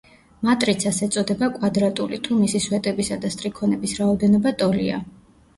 [0.47, 5.03] მატრიცას ეწოდება კვადრატული, თუ მისი სვეტებისა და სტრიქონების რაოდენობა ტოლია.